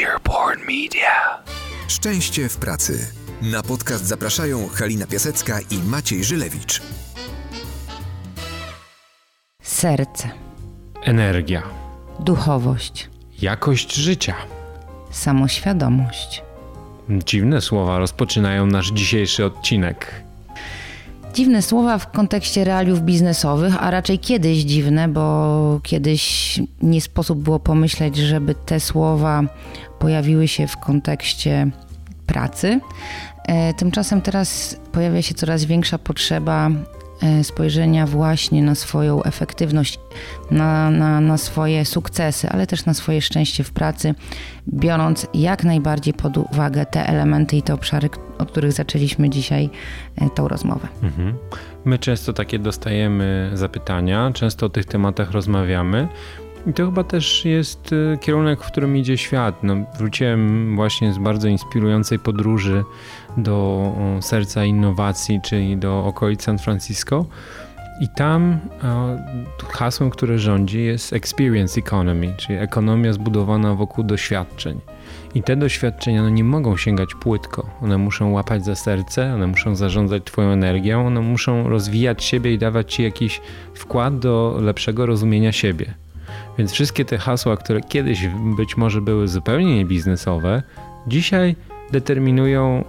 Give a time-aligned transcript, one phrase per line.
[0.00, 1.42] Earborn Media.
[1.88, 3.06] Szczęście w pracy.
[3.42, 6.82] Na podcast zapraszają Halina Piasecka i Maciej Żylewicz.
[9.62, 10.30] Serce,
[11.02, 11.62] Energia,
[12.20, 13.10] duchowość,
[13.42, 14.34] jakość życia.
[15.10, 16.42] samoświadomość.
[17.10, 20.22] Dziwne słowa rozpoczynają nasz dzisiejszy odcinek.
[21.34, 27.58] Dziwne słowa w kontekście realiów biznesowych, a raczej kiedyś dziwne, bo kiedyś nie sposób było
[27.60, 29.42] pomyśleć, żeby te słowa
[29.98, 31.70] pojawiły się w kontekście
[32.26, 32.80] pracy.
[33.48, 36.70] E, Tymczasem teraz pojawia się coraz większa potrzeba
[37.42, 39.98] spojrzenia właśnie na swoją efektywność,
[40.50, 44.14] na, na, na swoje sukcesy, ale też na swoje szczęście w pracy,
[44.68, 49.70] biorąc jak najbardziej pod uwagę te elementy i te obszary, od których zaczęliśmy dzisiaj
[50.16, 50.88] e, tą rozmowę.
[51.02, 51.34] Mhm.
[51.84, 56.08] My często takie dostajemy zapytania, często o tych tematach rozmawiamy.
[56.66, 59.62] I to chyba też jest y, kierunek, w którym idzie świat.
[59.62, 62.84] No, wróciłem właśnie z bardzo inspirującej podróży
[63.36, 67.26] do serca innowacji, czyli do okolic San Francisco.
[68.00, 68.58] I tam
[69.68, 74.80] hasłem, które rządzi, jest experience economy, czyli ekonomia zbudowana wokół doświadczeń.
[75.34, 77.66] I te doświadczenia no, nie mogą sięgać płytko.
[77.82, 82.58] One muszą łapać za serce, one muszą zarządzać Twoją energią, one muszą rozwijać siebie i
[82.58, 83.40] dawać Ci jakiś
[83.74, 85.94] wkład do lepszego rozumienia siebie.
[86.58, 90.62] Więc wszystkie te hasła, które kiedyś być może były zupełnie niebiznesowe,
[91.06, 91.56] dzisiaj
[91.92, 92.84] determinują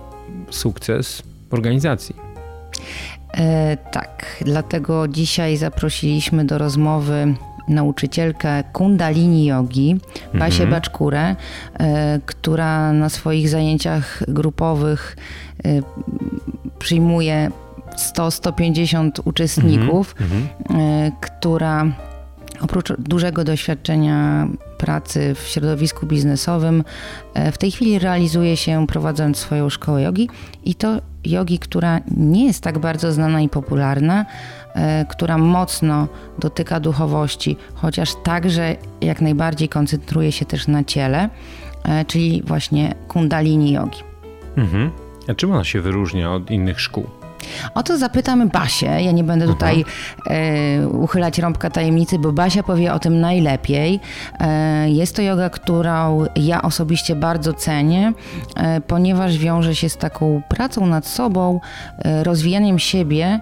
[0.50, 2.16] sukces organizacji.
[3.38, 7.36] E, tak, dlatego dzisiaj zaprosiliśmy do rozmowy
[7.68, 9.96] nauczycielkę Kundalini Yogi,
[10.34, 11.36] Basię Baczkurę,
[11.80, 15.18] e, która na swoich zajęciach grupowych
[15.66, 15.70] e,
[16.80, 17.52] przyjmuje
[18.16, 20.16] 100-150 uczestników,
[20.70, 21.86] e, która
[22.64, 24.48] oprócz dużego doświadczenia
[24.78, 26.84] pracy w środowisku biznesowym,
[27.34, 30.30] e, w tej chwili realizuje się prowadząc swoją szkołę jogi
[30.66, 34.26] i to jogi, która nie jest tak bardzo znana i popularna,
[34.76, 36.08] e, która mocno
[36.40, 41.30] dotyka duchowości, chociaż także jak najbardziej koncentruje się też na ciele,
[41.84, 44.00] e, czyli właśnie kundalini jogi.
[44.58, 44.92] Mhm.
[45.28, 47.23] A czym ona się wyróżnia od innych szkół?
[47.74, 48.86] O to zapytamy Basię.
[48.86, 49.86] Ja nie będę tutaj
[50.30, 54.00] e, uchylać rąbka tajemnicy, bo Basia powie o tym najlepiej.
[54.40, 58.14] E, jest to yoga, którą ja osobiście bardzo cenię,
[58.56, 61.60] e, ponieważ wiąże się z taką pracą nad sobą,
[62.24, 63.40] rozwijaniem siebie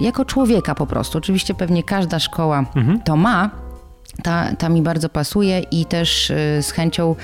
[0.00, 1.18] jako człowieka po prostu.
[1.18, 2.64] Oczywiście pewnie każda szkoła
[3.04, 3.50] to ma,
[4.22, 7.14] ta, ta mi bardzo pasuje i też z chęcią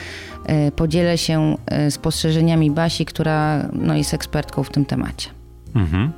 [0.76, 1.56] podzielę się
[1.90, 5.37] spostrzeżeniami Basi, która no, jest ekspertką w tym temacie.
[5.74, 6.12] Mhm.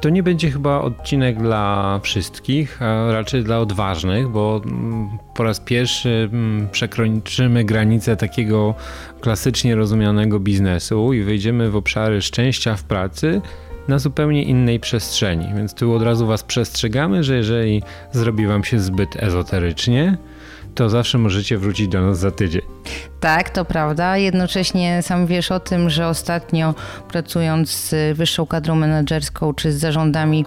[0.00, 5.60] To nie będzie chyba odcinek dla wszystkich, a raczej dla odważnych, bo mm, po raz
[5.60, 8.74] pierwszy mm, przekroczymy granicę takiego
[9.20, 13.40] klasycznie rozumianego biznesu i wejdziemy w obszary szczęścia w pracy
[13.88, 15.46] na zupełnie innej przestrzeni.
[15.56, 17.82] Więc tu od razu Was przestrzegamy, że jeżeli
[18.12, 20.16] zrobi Wam się zbyt ezoterycznie,
[20.76, 22.62] to zawsze możecie wrócić do nas za tydzień.
[23.20, 24.16] Tak, to prawda.
[24.16, 26.74] Jednocześnie sam wiesz o tym, że ostatnio
[27.08, 30.44] pracując z wyższą kadrą menedżerską czy z zarządami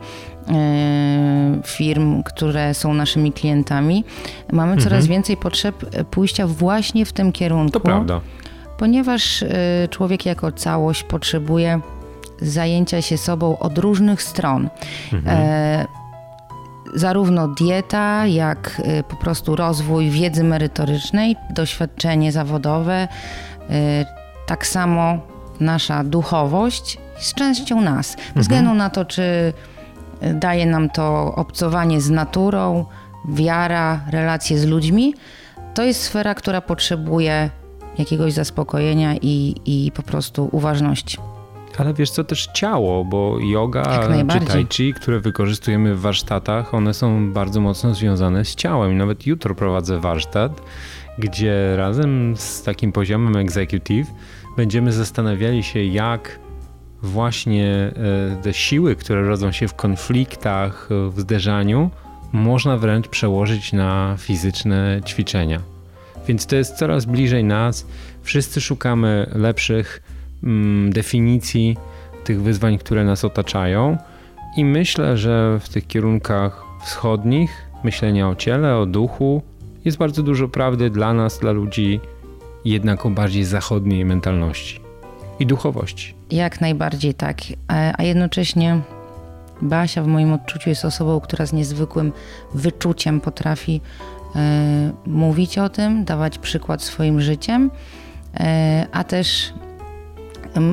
[0.47, 4.03] e, firm, które są naszymi klientami,
[4.51, 7.71] mamy coraz więcej potrzeb pójścia właśnie w tym kierunku.
[7.71, 8.21] To prawda.
[8.77, 9.47] Ponieważ e,
[9.89, 11.81] człowiek jako całość potrzebuje
[12.41, 14.69] zajęcia się sobą od różnych stron.
[15.25, 15.98] E,
[16.93, 23.07] zarówno dieta, jak y, po prostu rozwój wiedzy merytorycznej, doświadczenie zawodowe,
[23.69, 24.05] y,
[24.45, 25.17] tak samo
[25.59, 28.17] nasza duchowość jest częścią nas.
[28.35, 29.21] Bez względu na to, czy
[30.23, 32.85] y, daje nam to obcowanie z naturą,
[33.29, 35.13] wiara, relacje z ludźmi,
[35.73, 37.49] to jest sfera, która potrzebuje
[37.97, 41.17] jakiegoś zaspokojenia i, i po prostu uważności.
[41.77, 46.93] Ale wiesz co, też ciało, bo yoga czy tai chi, które wykorzystujemy w warsztatach, one
[46.93, 48.91] są bardzo mocno związane z ciałem.
[48.91, 50.61] I nawet jutro prowadzę warsztat,
[51.17, 54.07] gdzie razem z takim poziomem executive
[54.57, 56.39] będziemy zastanawiali się, jak
[57.01, 57.91] właśnie
[58.35, 61.89] e, te siły, które rodzą się w konfliktach, e, w zderzaniu,
[62.31, 65.61] można wręcz przełożyć na fizyczne ćwiczenia.
[66.27, 67.85] Więc to jest coraz bliżej nas.
[68.23, 70.01] Wszyscy szukamy lepszych
[70.89, 71.77] definicji
[72.23, 73.97] tych wyzwań, które nas otaczają.
[74.57, 79.41] I myślę, że w tych kierunkach wschodnich, myślenia o ciele, o duchu,
[79.85, 81.99] jest bardzo dużo prawdy dla nas, dla ludzi
[82.65, 84.79] jednak o bardziej zachodniej mentalności
[85.39, 86.13] i duchowości.
[86.31, 87.37] Jak najbardziej tak.
[87.67, 88.81] A a jednocześnie
[89.61, 92.11] Basia w moim odczuciu jest osobą, która z niezwykłym
[92.53, 93.81] wyczuciem potrafi
[94.35, 97.71] e, mówić o tym, dawać przykład swoim życiem
[98.91, 99.53] a też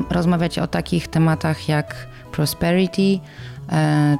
[0.09, 3.19] rozmawiać o takich tematach jak prosperity,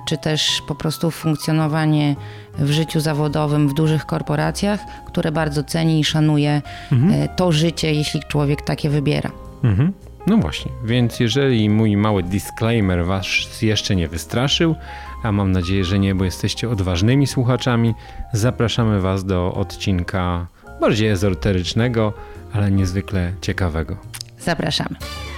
[0.08, 2.16] czy też po prostu funkcjonowanie
[2.60, 6.62] w życiu zawodowym w dużych korporacjach, które bardzo ceni i szanuje
[6.92, 7.30] mhm.
[7.36, 9.32] to życie, jeśli człowiek takie wybiera.
[9.64, 9.94] Mhm.
[10.28, 13.26] No właśnie, więc jeżeli mój mały disclaimer was
[13.62, 14.76] jeszcze nie wystraszył,
[15.24, 17.94] a mam nadzieję, że nie, bo jesteście odważnymi słuchaczami,
[18.34, 20.48] zapraszamy was do odcinka
[20.82, 22.14] bardziej ezoterycznego,
[22.54, 23.98] ale niezwykle ciekawego.
[24.40, 24.96] Zapraszamy.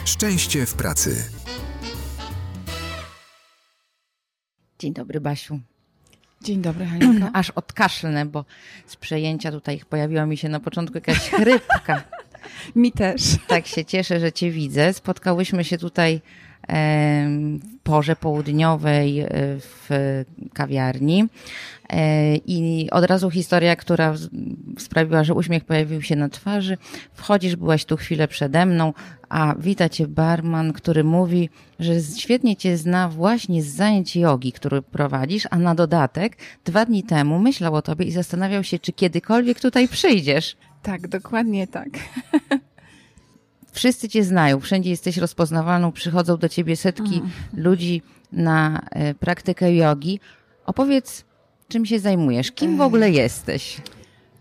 [0.10, 1.24] Szczęście w pracy.
[4.80, 5.60] Dzień dobry, Basiu.
[6.42, 7.30] Dzień dobry, Halinka.
[7.40, 8.46] Aż odkaszlnę, bo
[8.86, 12.04] z przejęcia tutaj pojawiła mi się na początku jakaś chrypka.
[12.76, 13.22] Mi też.
[13.48, 14.94] Tak się cieszę, że Cię widzę.
[14.94, 16.22] Spotkałyśmy się tutaj
[16.70, 19.28] w porze południowej e,
[19.60, 19.90] w
[20.54, 21.28] kawiarni.
[21.90, 24.14] E, I od razu historia, która
[24.78, 26.78] sprawiła, że uśmiech pojawił się na twarzy.
[27.14, 28.94] Wchodzisz, byłaś tu chwilę przede mną,
[29.30, 31.50] a wita cię barman, który mówi,
[31.80, 37.04] że świetnie cię zna właśnie z zajęć jogi, który prowadzisz, a na dodatek dwa dni
[37.04, 40.58] temu myślał o tobie i zastanawiał się, czy kiedykolwiek tutaj przyjdziesz.
[40.82, 41.90] Tak, dokładnie tak.
[43.80, 47.30] Wszyscy cię znają, wszędzie jesteś rozpoznawalną, przychodzą do ciebie setki mm.
[47.54, 50.20] ludzi na e, praktykę jogi.
[50.66, 51.26] Opowiedz,
[51.68, 53.78] czym się zajmujesz, kim w ogóle jesteś?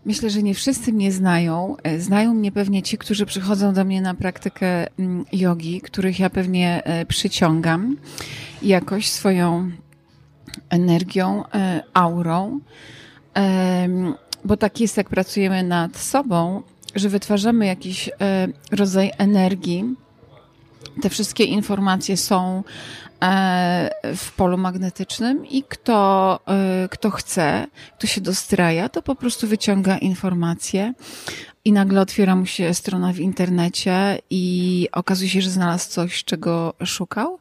[0.05, 1.75] Myślę, że nie wszyscy mnie znają.
[1.83, 6.29] E, znają mnie pewnie ci, którzy przychodzą do mnie na praktykę mm, jogi, których ja
[6.29, 7.97] pewnie e, przyciągam
[8.61, 9.71] jakoś swoją
[10.69, 11.43] energią,
[11.93, 12.59] aurą.
[14.45, 16.63] Bo tak jest, jak pracujemy nad sobą,
[16.95, 19.95] że wytwarzamy jakiś e, rodzaj energii.
[21.01, 22.63] Te wszystkie informacje są
[23.23, 29.47] e, w polu magnetycznym i kto, e, kto chce, kto się dostraja, to po prostu
[29.47, 30.93] wyciąga informacje
[31.65, 36.73] i nagle otwiera mu się strona w internecie i okazuje się, że znalazł coś, czego
[36.85, 37.39] szukał.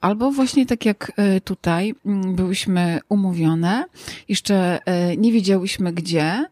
[0.00, 1.12] Albo właśnie tak jak
[1.44, 1.94] tutaj
[2.34, 3.84] byłyśmy umówione,
[4.28, 4.78] jeszcze
[5.16, 6.44] nie wiedziałyśmy gdzie,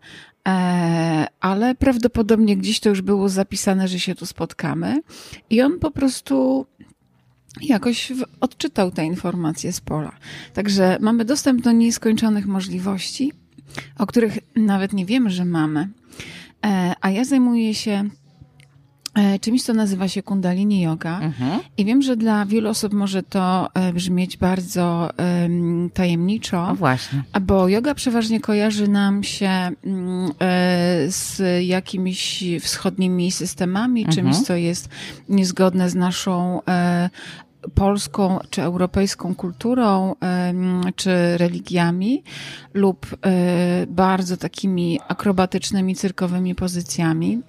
[1.41, 5.03] ale prawdopodobnie gdzieś to już było zapisane, że się tu spotkamy.
[5.51, 6.67] I on po prostu
[7.61, 10.13] jakoś odczytał te informacje z pola.
[10.55, 13.33] Także mamy dostęp do nieskończonych możliwości,
[13.99, 15.89] o których nawet nie wiemy, że mamy.
[16.67, 18.18] E, a ja zajmuję się E,
[19.41, 21.21] czymś, co nazywa się Kundalini Yoga.
[21.21, 21.61] Mhm.
[21.77, 25.11] I wiem, że dla wielu osób może to e, brzmieć bardzo
[25.43, 26.67] um, tajemniczo.
[26.67, 27.23] No właśnie.
[27.41, 30.33] Bo yoga przeważnie kojarzy nam się um,
[31.09, 34.17] z jakimiś wschodnimi systemami, mhm.
[34.17, 34.89] czymś, co jest
[35.29, 37.11] niezgodne z naszą e,
[37.75, 40.15] polską czy europejską kulturą,
[40.97, 42.23] czy religiami,
[42.75, 43.07] lub
[43.89, 47.43] bardzo takimi akrobatycznymi, cyrkowymi pozycjami.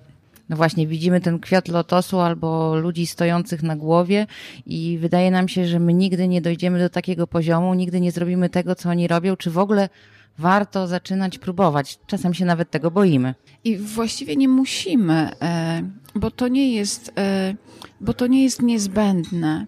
[0.49, 4.27] No właśnie, widzimy ten kwiat lotosu albo ludzi stojących na głowie
[4.65, 8.49] i wydaje nam się, że my nigdy nie dojdziemy do takiego poziomu, nigdy nie zrobimy
[8.49, 9.89] tego, co oni robią, czy w ogóle
[10.37, 11.99] warto zaczynać próbować.
[12.07, 13.35] Czasem się nawet tego boimy.
[13.63, 15.81] I właściwie nie musimy, e,
[16.15, 17.55] bo to nie jest, e,
[18.01, 19.65] bo to nie jest niezbędne.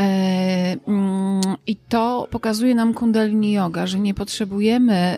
[0.00, 5.16] E, mm, I to pokazuje nam Kundalini Yoga, że nie potrzebujemy,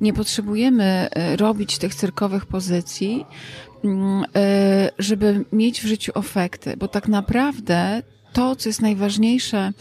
[0.00, 3.24] nie potrzebujemy robić tych cyrkowych pozycji,
[3.84, 9.72] Mm, e, żeby mieć w życiu efekty, bo tak naprawdę to, co jest najważniejsze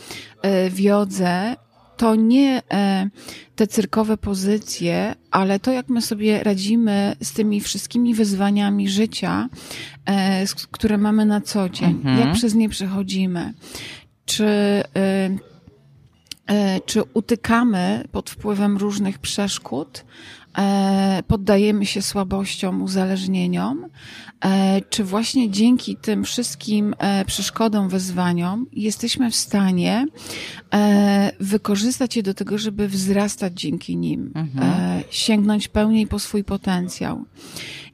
[0.41, 1.55] e, w jodze,
[1.99, 3.09] to nie e,
[3.55, 9.49] te cyrkowe pozycje, ale to, jak my sobie radzimy z tymi wszystkimi wyzwaniami życia,
[10.71, 12.19] które mamy na co dzień, mhm.
[12.19, 13.53] jak przez nie przechodzimy,
[14.25, 14.47] czy
[16.85, 20.03] czy utykamy pod wpływem różnych przeszkód,
[20.48, 20.48] E,
[21.27, 23.85] poddajemy się słabościom, uzależnieniom,
[24.45, 30.05] e, czy właśnie dzięki tym wszystkim e, przeszkodom, wyzwaniom jesteśmy w stanie
[31.39, 35.03] wykorzystać je do tego, żeby wzrastać dzięki nim, mhm.
[35.09, 37.25] sięgnąć pełniej po swój potencjał.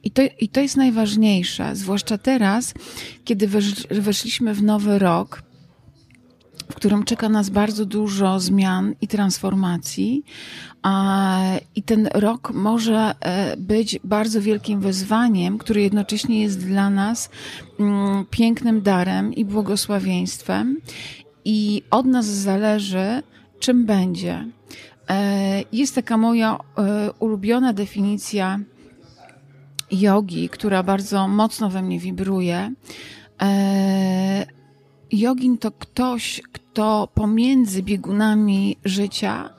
[0.04, 2.74] I to, I to jest najważniejsze, zwłaszcza teraz,
[3.24, 3.48] kiedy
[3.90, 5.42] weszliśmy w nowy rok,
[6.70, 10.24] w którym czeka nas bardzo dużo zmian i transformacji.
[11.76, 17.30] I ten rok może e, być bardzo wielkim wyzwaniem, który jednocześnie jest dla nas
[17.80, 20.76] mm, pięknym darem i błogosławieństwem.
[21.44, 23.22] I od nas zależy,
[23.58, 24.46] czym będzie.
[25.08, 28.60] E, jest taka moja e, ulubiona definicja
[29.90, 32.72] jogi, która bardzo mocno we mnie wibruje
[35.12, 39.50] Jogin to ktoś, kto pomiędzy biegunami życia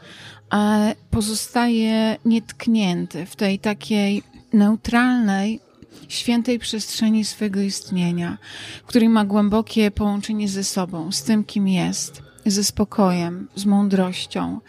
[1.11, 4.23] pozostaje nietknięty w tej takiej
[4.53, 5.59] neutralnej
[6.07, 8.37] świętej przestrzeni swego istnienia,
[8.85, 14.59] który ma głębokie połączenie ze sobą, z tym, kim jest, ze spokojem, z mądrością.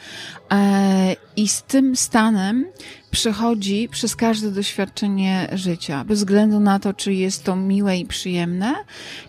[0.52, 2.66] E, I z tym stanem
[3.10, 8.74] przychodzi przez każde doświadczenie życia, bez względu na to, czy jest to miłe i przyjemne,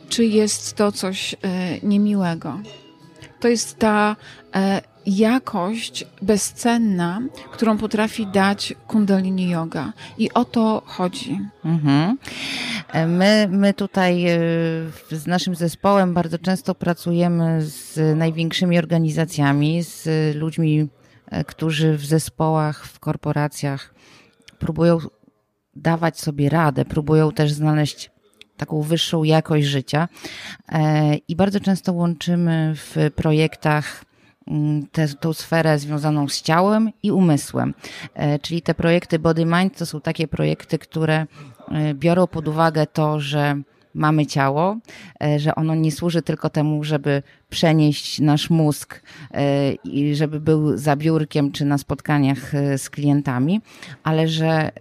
[0.09, 1.37] czy jest to coś e,
[1.83, 2.59] niemiłego.
[3.39, 4.15] To jest ta
[4.55, 9.93] e, jakość bezcenna, którą potrafi dać Kundalini Yoga.
[10.17, 11.39] I o to chodzi.
[11.65, 12.17] Mhm.
[13.07, 14.39] My, my tutaj e,
[15.11, 20.87] z naszym zespołem bardzo często pracujemy z największymi organizacjami, z ludźmi,
[21.27, 23.93] e, którzy w zespołach, w korporacjach
[24.59, 24.97] próbują
[25.75, 28.11] dawać sobie radę, próbują też znaleźć
[28.57, 30.07] taką wyższą jakość życia.
[30.69, 34.08] E, I bardzo często łączymy w projektach
[34.91, 37.73] tę, tą sferę związaną z ciałem i umysłem.
[38.13, 41.25] E, czyli te projekty Body Mind to są takie projekty, które
[41.71, 43.61] e, biorą pod uwagę to, że
[43.93, 44.77] mamy ciało,
[45.23, 50.77] e, że ono nie służy tylko temu, żeby przenieść nasz mózg e, i żeby był
[50.77, 53.61] za biurkiem czy na spotkaniach e, z klientami,
[54.03, 54.71] ale że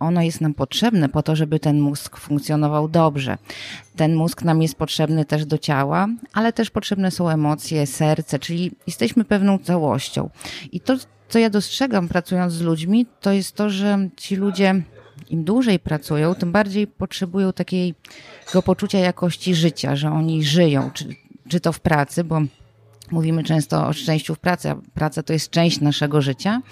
[0.00, 3.38] ono jest nam potrzebne po to, żeby ten mózg funkcjonował dobrze.
[3.96, 8.72] Ten mózg nam jest potrzebny też do ciała, ale też potrzebne są emocje, serce, czyli
[8.86, 10.30] jesteśmy pewną całością.
[10.72, 10.96] I to,
[11.28, 14.82] co ja dostrzegam pracując z ludźmi, to jest to, że ci ludzie
[15.30, 21.08] im dłużej pracują, tym bardziej potrzebują takiego poczucia jakości życia, że oni żyją, czy,
[21.48, 22.40] czy to w pracy, bo
[23.10, 26.62] mówimy często o szczęściu w pracy, a praca to jest część naszego życia,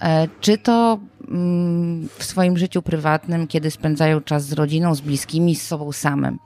[0.00, 5.56] e, czy to mm, w swoim życiu prywatnym, kiedy spędzają czas z rodziną, z bliskimi,
[5.56, 6.38] z sobą samym.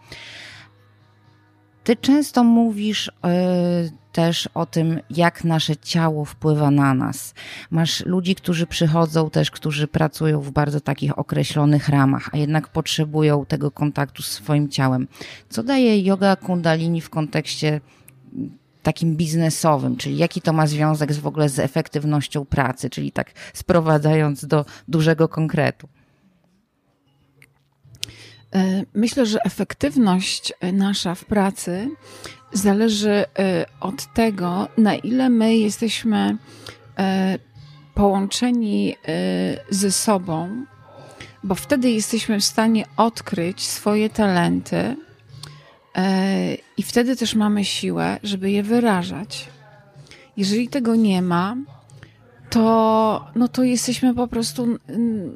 [1.85, 7.35] Ty często mówisz yy, też o tym, jak nasze ciało wpływa na nas.
[7.71, 13.47] Masz ludzi, którzy przychodzą też, którzy pracują w bardzo takich określonych ramach, a jednak potrzebują
[13.47, 15.09] tego kontaktu z swoim ciałem.
[15.49, 17.80] Co daje yoga kundalini w kontekście
[18.83, 23.33] takim biznesowym, czyli jaki to ma związek z, w ogóle z efektywnością pracy, czyli tak
[23.54, 25.88] sprowadzając do dużego konkretu?
[28.54, 31.90] E, myślę, że efektywność e, nasza w pracy
[32.55, 36.37] zależy e, od tego, na ile my jesteśmy
[37.95, 38.97] połączeni
[39.71, 40.65] ze sobą,
[41.45, 44.97] bo wtedy jesteśmy w stanie odkryć swoje talenty
[46.77, 49.49] i wtedy też mamy siłę, żeby je wyrażać.
[50.37, 51.57] Jeżeli tego nie ma,
[52.51, 55.33] to, no to jesteśmy po prostu mm,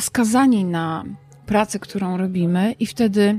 [0.00, 1.04] skazani na
[1.46, 3.38] pracy, którą robimy, i wtedy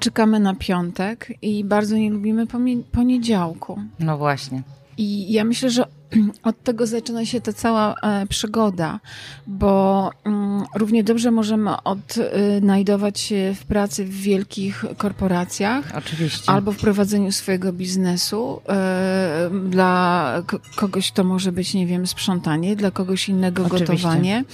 [0.00, 2.46] czekamy na piątek i bardzo nie lubimy
[2.92, 3.80] poniedziałku.
[3.98, 4.62] No właśnie.
[5.00, 5.86] I ja myślę, że
[6.42, 9.00] od tego zaczyna się ta cała e, przygoda,
[9.46, 15.92] bo mm, równie dobrze możemy odnajdować się w pracy w wielkich korporacjach.
[15.96, 16.50] Oczywiście.
[16.50, 18.60] Albo w prowadzeniu swojego biznesu.
[18.68, 20.42] E, dla
[20.76, 23.86] kogoś to może być, nie wiem, sprzątanie, dla kogoś innego Oczywiście.
[23.86, 24.44] gotowanie.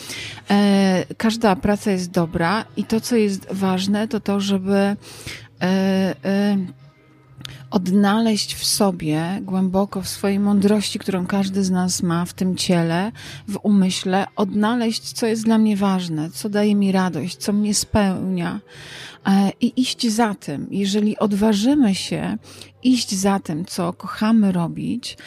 [0.50, 4.96] E, każda praca jest dobra i to, co jest ważne, to to, żeby
[7.70, 13.12] odnaleźć w sobie, głęboko w swojej mądrości, którą każdy z nas ma w tym ciele,
[13.48, 18.60] w umyśle, odnaleźć, co jest dla mnie ważne, co daje mi radość, co mnie spełnia
[19.26, 20.66] e, i iść za tym.
[20.70, 22.38] Jeżeli odważymy się
[22.82, 25.18] iść za tym, co kochamy robić,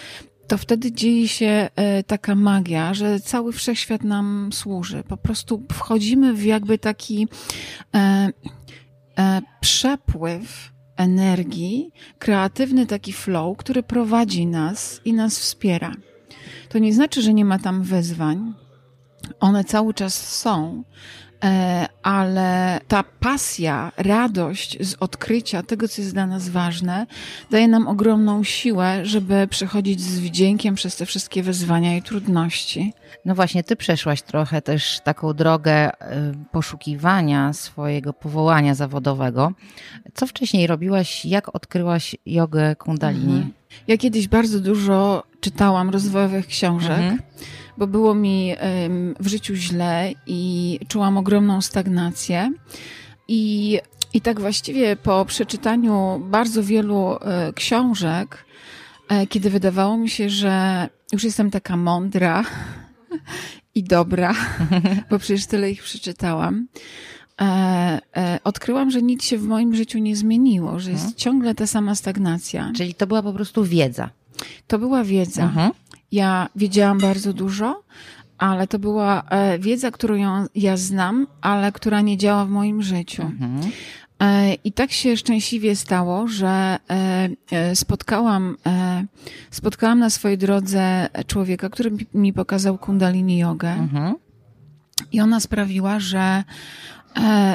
[0.47, 5.03] to wtedy dzieje się e, taka magia, że cały wszechświat nam służy.
[5.07, 7.27] Po prostu wchodzimy w jakby taki
[7.95, 8.31] e,
[9.61, 15.95] przepływ energii, kreatywny taki flow, który prowadzi nas i nas wspiera.
[16.69, 18.53] To nie znaczy, że nie ma tam wyzwań.
[19.39, 20.83] One cały czas są,
[22.03, 27.08] ale ta pasja, radość z odkrycia tego, co jest dla nas ważne,
[27.51, 32.93] daje nam ogromną siłę, żeby przechodzić z wdziękiem przez te wszystkie wyzwania i trudności.
[33.25, 35.96] No właśnie, ty przeszłaś trochę też taką drogę y,
[36.51, 39.51] poszukiwania swojego powołania zawodowego.
[40.13, 41.25] Co wcześniej robiłaś?
[41.25, 43.34] Jak odkryłaś jogę kundalini?
[43.34, 43.53] Mhm.
[43.88, 47.00] Ja kiedyś bardzo dużo czytałam rozwojowych książek.
[47.00, 47.19] Mhm
[47.79, 48.55] bo było mi
[49.19, 52.53] w życiu źle i czułam ogromną stagnację.
[53.27, 53.79] I,
[54.13, 58.45] i tak właściwie po przeczytaniu bardzo wielu e, książek,
[59.09, 62.43] e, kiedy wydawało mi się, że już jestem taka mądra
[63.75, 64.33] i dobra,
[65.09, 66.67] bo przecież tyle ich przeczytałam.
[67.41, 67.45] E,
[68.17, 71.17] e, odkryłam, że nic się w moim życiu nie zmieniło, że jest mhm.
[71.17, 72.71] ciągle ta sama stagnacja.
[72.75, 74.09] Czyli to była po prostu wiedza.
[74.67, 75.43] To była wiedza.
[75.43, 75.71] Mhm.
[76.11, 77.83] Ja wiedziałam bardzo dużo,
[78.37, 83.21] ale to była e, wiedza, którą ja znam, ale która nie działa w moim życiu.
[83.21, 83.61] Mhm.
[84.21, 86.77] E, I tak się szczęśliwie stało, że
[87.51, 88.57] e, spotkałam,
[89.51, 93.69] spotkałam na swojej drodze człowieka, który mi- pokazał kundalini jogę.
[93.69, 94.15] Mhm.
[95.11, 96.43] I ona sprawiła, że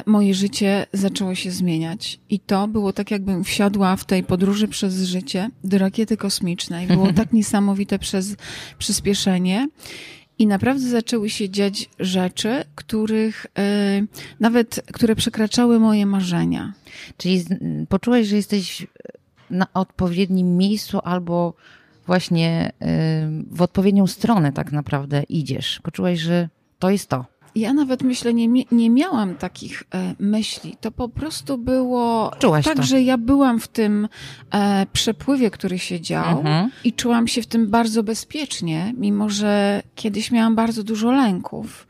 [0.06, 2.20] moje życie zaczęło się zmieniać.
[2.30, 6.86] I to było tak, jakbym wsiadła w tej podróży przez życie do rakiety kosmicznej.
[6.86, 8.36] Było tak niesamowite przez
[8.78, 9.68] przyspieszenie.
[10.38, 14.02] I naprawdę zaczęły się dziać rzeczy, których e,
[14.40, 16.72] nawet, które przekraczały moje marzenia.
[17.16, 17.48] Czyli z,
[17.88, 18.86] poczułeś, że jesteś
[19.50, 21.54] na odpowiednim miejscu albo
[22.06, 22.86] właśnie y,
[23.50, 25.80] w odpowiednią stronę tak naprawdę idziesz.
[25.82, 27.24] Poczułeś, że to jest to.
[27.54, 30.76] Ja nawet myślę, nie, nie miałam takich e, myśli.
[30.80, 32.82] To po prostu było Czułaś tak, to.
[32.82, 34.08] że ja byłam w tym
[34.54, 36.70] e, przepływie, który się dział Mhm.
[36.84, 41.86] i czułam się w tym bardzo bezpiecznie, mimo że kiedyś miałam bardzo dużo lęków.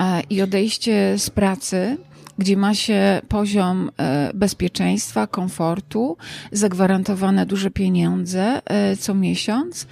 [0.00, 1.96] E, I odejście z pracy,
[2.38, 6.16] gdzie ma się poziom e, bezpieczeństwa, komfortu,
[6.52, 9.86] zagwarantowane duże pieniądze e, co miesiąc.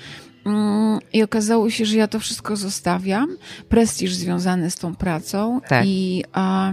[0.44, 3.36] Mm, I okazało się, że ja to wszystko zostawiam.
[3.68, 5.86] Prestiż związany z tą pracą Tak.
[5.86, 6.72] i, a,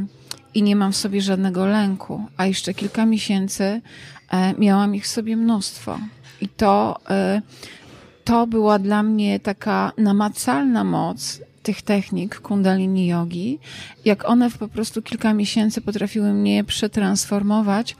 [0.54, 2.26] i nie mam w sobie żadnego lęku.
[2.38, 3.82] A jeszcze kilka miesięcy
[4.32, 6.00] e, miałam ich w sobie mnóstwo.
[6.42, 7.42] I to, e,
[8.24, 13.60] to była dla mnie taka namacalna moc tych technik kundalini jogi,
[14.06, 17.96] jak one w po prostu kilka miesięcy potrafiły mnie przetransformować,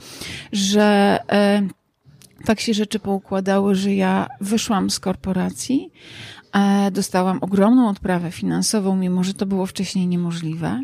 [0.52, 1.62] że e,
[2.46, 5.92] tak się rzeczy poukładały, że ja wyszłam z korporacji,
[6.54, 10.82] e, dostałam ogromną odprawę finansową, mimo że to było wcześniej niemożliwe.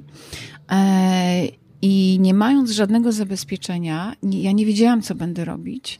[0.71, 1.47] E,
[1.81, 5.99] I nie mając żadnego zabezpieczenia, ja nie wiedziałam, co będę robić.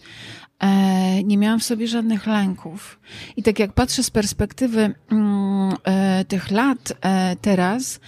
[0.60, 3.00] E, nie miałam w sobie żadnych lęków.
[3.38, 5.74] I tak jak patrzę z perspektywy mm,
[6.28, 6.94] tych lat
[7.42, 8.00] teraz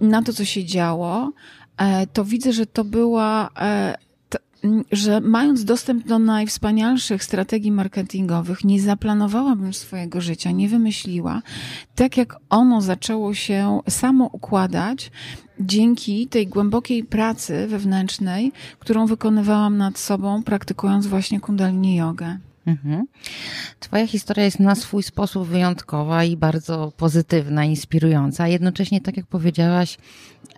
[0.00, 1.32] na to, co się działo,
[2.12, 3.50] to widzę, że to była
[4.92, 11.42] że mając dostęp do najwspanialszych strategii marketingowych, nie zaplanowałabym swojego życia, nie wymyśliła.
[11.94, 15.10] Tak jak ono zaczęło się samo układać,
[15.60, 22.38] dzięki tej głębokiej pracy wewnętrznej, którą wykonywałam nad sobą, praktykując właśnie kundalini jogę.
[22.66, 23.06] Mhm.
[23.80, 28.48] Twoja historia jest na swój sposób wyjątkowa i bardzo pozytywna, inspirująca.
[28.48, 29.98] Jednocześnie, tak jak powiedziałaś,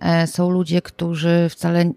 [0.01, 1.93] e, są ludzie, którzy wcale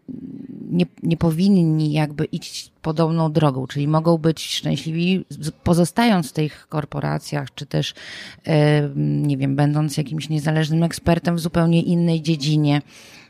[0.71, 5.25] nie, nie powinni jakby iść podobną drogą, czyli mogą być szczęśliwi
[5.63, 7.93] pozostając w tych korporacjach, czy też,
[8.45, 12.81] e, nie wiem, będąc jakimś niezależnym ekspertem w zupełnie innej dziedzinie,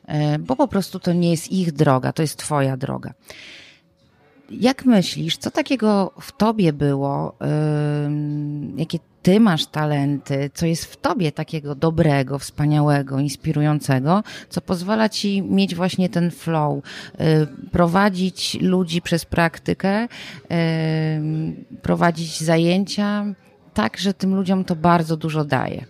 [0.06, 3.14] e, bo po prostu to nie jest ich droga, to jest twoja droga.
[4.52, 7.36] Jak myślisz, co takiego w tobie było,
[8.78, 15.42] jakie ty masz talenty, co jest w tobie takiego dobrego, wspaniałego, inspirującego, co pozwala ci
[15.42, 20.08] mieć właśnie ten flow, y, prowadzić ludzi przez praktykę,
[21.82, 23.26] prowadzić zajęcia
[23.74, 25.86] tak, że tym ludziom to bardzo dużo daje.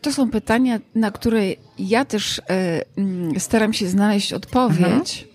[0.00, 1.42] To są pytania, na które
[1.78, 5.28] ja też e, mm, staram się znaleźć odpowiedź,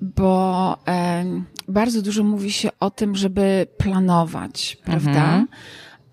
[0.00, 1.24] bo e,
[1.68, 5.44] bardzo dużo mówi się o tym, żeby planować, prawda?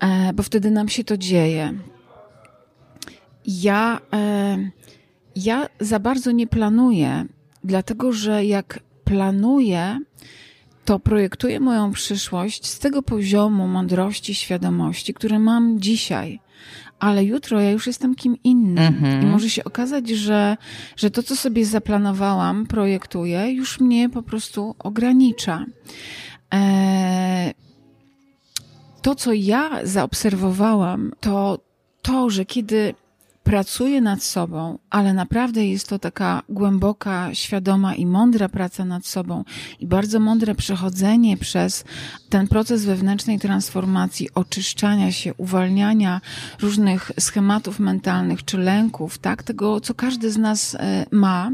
[0.00, 1.72] E, bo wtedy nam się to dzieje.
[3.46, 4.00] Ja,
[5.36, 7.26] ja za bardzo nie planuję,
[7.64, 9.98] dlatego że jak planuję,
[10.84, 16.40] to projektuję moją przyszłość z tego poziomu mądrości, świadomości, które mam dzisiaj.
[17.00, 18.78] Ale jutro ja już jestem kim innym.
[18.78, 19.22] Mhm.
[19.22, 20.56] I może się okazać, że,
[20.96, 25.64] że to, co sobie zaplanowałam, projektuję, już mnie po prostu ogranicza.
[26.50, 27.54] Eee,
[29.02, 31.58] to, co ja zaobserwowałam, to
[32.02, 32.94] to, że kiedy
[33.50, 39.44] pracuję nad sobą, ale naprawdę jest to taka głęboka, świadoma i mądra praca nad sobą
[39.80, 41.84] i bardzo mądre przechodzenie przez
[42.28, 46.20] ten proces wewnętrznej transformacji, oczyszczania się, uwalniania
[46.60, 51.50] różnych schematów mentalnych czy lęków, tak, tego, co każdy z nas e, ma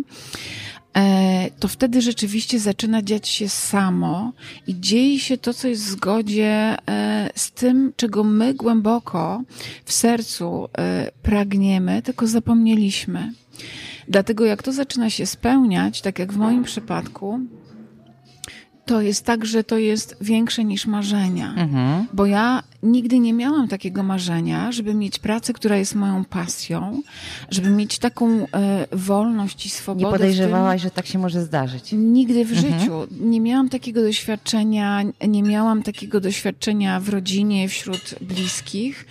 [1.61, 4.33] to wtedy rzeczywiście zaczyna dziać się samo
[4.67, 9.43] i dzieje się to, co jest w zgodzie e, z tym, czego my głęboko
[9.85, 13.33] w sercu e, pragniemy, tylko zapomnieliśmy.
[14.09, 17.41] Dlatego jak to zaczyna się spełniać, tak jak w moim przypadku,
[18.87, 21.55] to jest tak, że to jest większe niż marzenia.
[21.57, 22.07] Mhm.
[22.13, 27.03] Bo ja nigdy nie miałam takiego marzenia, żeby mieć pracę, która jest moją pasją,
[27.51, 30.07] żeby mieć taką e, wolność i swobodę.
[30.07, 31.93] Nie podejrzewałaś, że tak się może zdarzyć?
[31.93, 32.81] Nigdy w mhm.
[32.81, 32.93] życiu.
[33.21, 39.07] Nie miałam takiego doświadczenia, nie miałam takiego doświadczenia w rodzinie, wśród bliskich.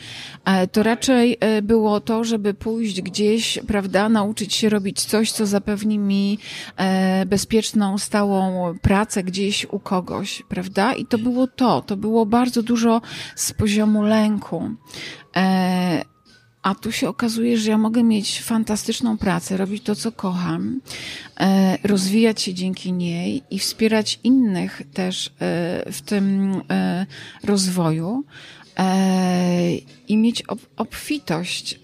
[0.45, 5.45] E, to raczej e, było to, żeby pójść gdzieś, prawda, nauczyć się robić coś, co
[5.45, 6.37] zapewni mi
[7.25, 10.93] bezpieczną, stałą pracę gdzieś u kogoś, prawda?
[10.93, 11.81] I to było to.
[11.81, 13.01] To było bardzo dużo
[13.35, 14.69] z poziomu lęku.
[16.63, 20.81] A tu się okazuje, że ja mogę mieć fantastyczną pracę, robić to, co kocham,
[21.83, 25.33] rozwijać się dzięki niej i wspierać innych też
[25.91, 26.61] w tym
[27.43, 28.23] rozwoju
[30.07, 30.43] i mieć
[30.77, 31.79] obfitość.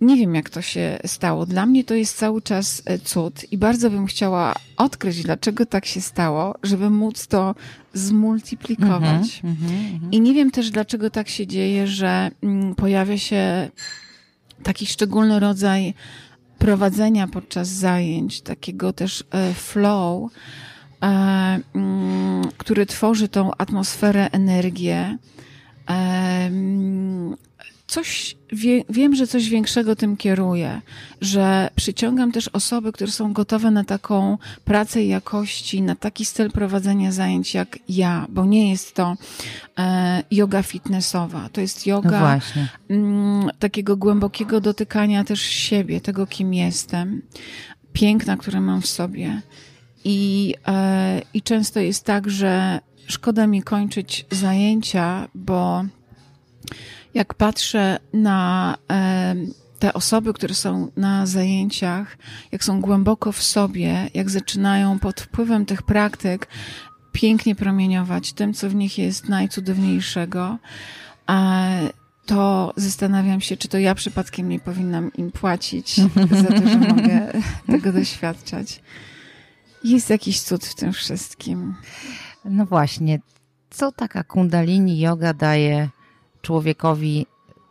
[0.00, 1.46] Nie wiem, jak to się stało.
[1.46, 5.86] Dla mnie to jest cały czas e, cud i bardzo bym chciała odkryć, dlaczego tak
[5.86, 7.54] się stało, żeby móc to
[7.94, 9.40] zmultiplikować.
[9.44, 10.08] Mm -hmm, mm -hmm.
[10.12, 13.70] I nie wiem też, dlaczego tak się dzieje, że mm, pojawia się
[14.62, 15.94] taki szczególny rodzaj
[16.58, 20.30] prowadzenia podczas zajęć, takiego też e, flow,
[21.02, 21.06] e,
[21.74, 25.18] mm, który tworzy tą atmosferę, energię
[27.86, 30.80] coś, wie, wiem, że coś większego tym kieruje,
[31.20, 37.12] że przyciągam też osoby, które są gotowe na taką pracę jakości, na taki styl prowadzenia
[37.12, 39.16] zajęć jak ja, bo nie jest to
[39.78, 42.40] e, yoga fitnessowa, to jest yoga
[42.88, 47.22] no takiego głębokiego dotykania też siebie, tego kim jestem,
[47.92, 49.42] piękna, które mam w sobie.
[50.04, 55.84] I, e, I często jest tak, że szkoda mi kończyć zajęcia, bo
[57.16, 58.76] jak patrzę na
[59.78, 62.18] te osoby, które są na zajęciach,
[62.52, 66.48] jak są głęboko w sobie, jak zaczynają pod wpływem tych praktyk
[67.12, 70.58] pięknie promieniować tym, co w nich jest najcudowniejszego,
[72.26, 75.96] to zastanawiam się, czy to ja przypadkiem nie powinnam im płacić
[76.30, 77.32] za to, że mogę
[77.66, 78.82] tego doświadczać.
[79.84, 81.74] Jest jakiś cud w tym wszystkim.
[82.44, 83.20] No właśnie,
[83.70, 85.88] co taka kundalini yoga daje
[86.46, 87.26] człowiekowi,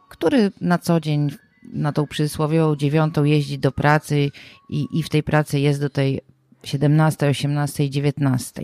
[0.10, 1.32] który na co dzień
[1.74, 4.32] na tą przysłowiową dziewiątą jeździ do pracy
[4.70, 6.22] i, i w tej pracy jest do tej
[6.64, 8.64] 17, 18, 19.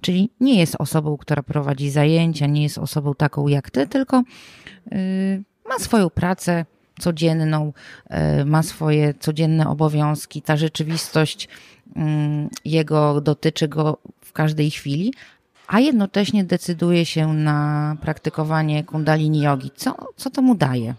[0.00, 4.22] Czyli nie jest osobą, która prowadzi zajęcia, nie jest osobą taką jak ty, tylko
[4.90, 6.64] yy, ma swoją pracę
[7.00, 7.72] codzienną,
[8.10, 10.42] yy, ma swoje codzienne obowiązki.
[10.42, 11.48] Ta rzeczywistość
[11.96, 12.02] yy,
[12.64, 15.12] jego dotyczy go w każdej chwili,
[15.66, 19.70] a jednocześnie decyduje się na praktykowanie kundalini jogi.
[19.76, 20.94] Co, co to mu daje?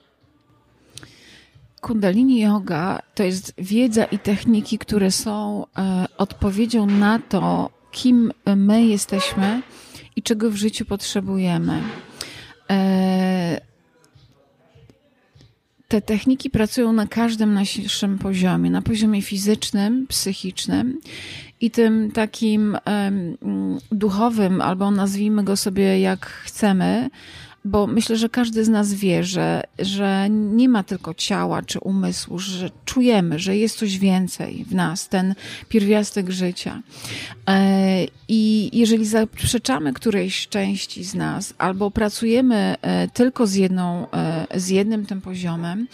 [1.82, 8.86] Kundalini yoga to jest wiedza i techniki, które są e, odpowiedzią na to, kim my
[8.86, 9.62] jesteśmy
[10.16, 11.82] i czego w życiu potrzebujemy.
[12.70, 13.62] E,
[15.88, 21.00] te techniki pracują na każdym naszym poziomie, na poziomie fizycznym, psychicznym
[21.62, 22.78] i tym takim
[23.92, 27.10] duchowym, albo nazwijmy go sobie jak chcemy,
[27.66, 32.40] bo myślę, że każdy z nas wie, że, że nie ma tylko ciała czy umysłu,
[32.40, 35.36] że czujemy, że jest coś więcej w nas, ten
[35.70, 36.82] pierwiastek życia.
[37.50, 44.46] E, I jeżeli zaprzeczamy którejś części z nas, albo pracujemy e, tylko z, jedną, e,
[44.56, 45.88] z jednym tym poziomem,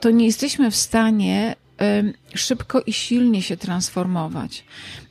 [0.00, 1.56] to nie jesteśmy w stanie
[2.34, 4.64] szybko i silnie się transformować.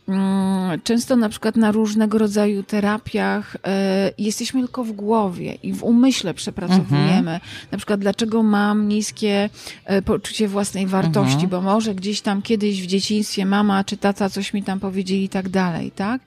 [0.08, 5.84] Mm, często na przykład na różnego rodzaju terapiach e, jesteśmy tylko w głowie i w
[5.84, 7.32] umyśle przepracowujemy.
[7.32, 7.40] Mhm.
[7.72, 9.50] Na przykład dlaczego mam niskie
[9.86, 11.50] e, poczucie własnej wartości, mhm.
[11.50, 15.30] bo może gdzieś tam kiedyś w dzieciństwie mama czy tata coś mi tam powiedzieli i
[15.30, 16.22] tak dalej, tak?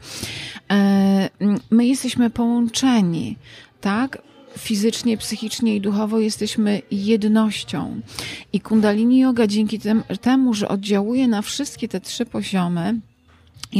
[0.71, 1.31] E,
[1.71, 3.37] my jesteśmy połączeni,
[3.81, 4.19] tak?
[4.59, 8.01] fizycznie, psychicznie i duchowo jesteśmy jednością.
[8.53, 9.81] I Kundalini Yoga dzięki
[10.21, 13.01] temu, że oddziałuje na wszystkie te trzy poziomy,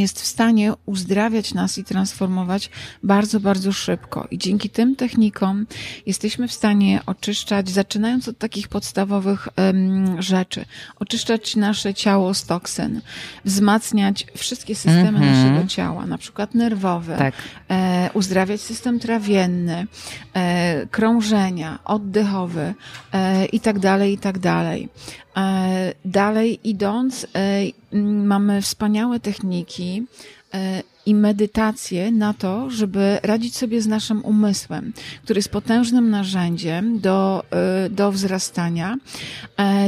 [0.01, 2.71] jest w stanie uzdrawiać nas i transformować
[3.03, 4.29] bardzo, bardzo szybko.
[4.31, 5.67] I dzięki tym technikom
[6.07, 10.65] jesteśmy w stanie oczyszczać, zaczynając od takich podstawowych um, rzeczy,
[11.01, 13.01] oczyszczać nasze ciało z toksyn,
[13.45, 15.51] wzmacniać wszystkie systemy mm -hmm.
[15.51, 17.35] naszego ciała, na przykład nerwowe, tak.
[17.71, 19.87] e, uzdrawiać system trawienny,
[20.35, 22.75] e, krążenia, oddechowy
[23.13, 24.89] e, i tak dalej, i tak dalej.
[25.37, 27.63] E, dalej idąc, e,
[28.05, 30.07] mamy wspaniałe techniki
[30.55, 34.93] e, i medytację na to, żeby radzić sobie z naszym umysłem,
[35.25, 37.45] który jest potężnym narzędziem do,
[37.91, 38.97] do wzrastania.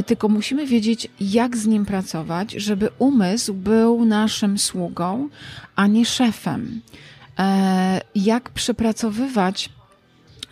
[0.05, 5.29] Tylko musimy wiedzieć, jak z nim pracować, żeby umysł był naszym sługą,
[5.75, 6.81] a nie szefem.
[8.15, 9.69] Jak przepracowywać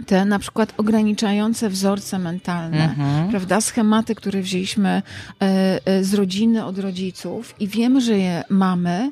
[0.06, 3.30] te na przykład ograniczające wzorce mentalne, Mhm.
[3.30, 3.62] prawda?
[3.62, 4.90] Schematy, które wzięliśmy
[5.42, 9.12] e, e, z rodziny, od rodziców i wiemy, że je mamy,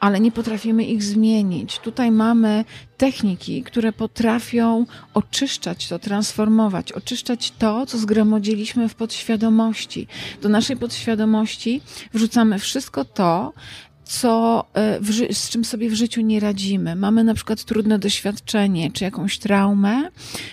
[0.00, 1.78] ale nie potrafimy ich zmienić.
[1.78, 2.64] Tutaj mamy
[2.96, 10.06] techniki, które potrafią oczyszczać to, transformować, oczyszczać to, co zgromadziliśmy w podświadomości.
[10.42, 11.80] Do naszej podświadomości
[12.14, 13.52] wrzucamy wszystko to,
[14.06, 16.96] co, e, z czym sobie w życiu nie radzimy.
[16.96, 20.10] Mamy na przykład trudne doświadczenie czy jakąś traumę,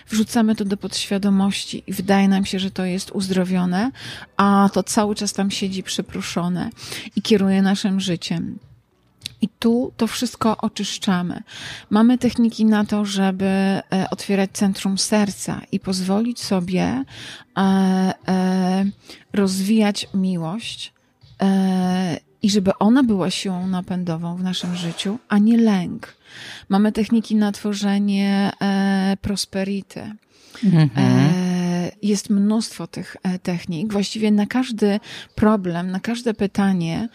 [0.09, 3.91] wrzucamy to do podświadomości i wydaje nam się, że to jest uzdrowione,
[4.37, 6.69] a to cały czas tam siedzi przypruszone
[7.15, 8.59] i kieruje naszym życiem.
[9.41, 11.43] I tu to wszystko oczyszczamy.
[11.89, 17.03] Mamy techniki na to, żeby e, otwierać centrum serca i pozwolić sobie
[17.57, 18.85] e,
[19.33, 20.93] rozwijać miłość
[22.43, 26.15] i żeby ona była siłą napędową w naszym życiu, a nie lęk.
[26.69, 30.11] Mamy techniki na tworzenie e, prosperity.
[30.63, 30.89] Mhm.
[30.97, 31.53] E,
[32.01, 33.91] Jest mnóstwo tych e, technik.
[33.93, 34.99] Właściwie na każdy
[35.35, 37.09] problem, na każde pytanie,